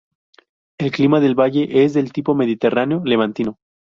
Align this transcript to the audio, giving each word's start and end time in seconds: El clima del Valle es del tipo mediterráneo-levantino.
El 0.79 0.89
clima 0.91 1.19
del 1.19 1.39
Valle 1.39 1.83
es 1.85 1.93
del 1.93 2.11
tipo 2.11 2.33
mediterráneo-levantino. 2.33 3.59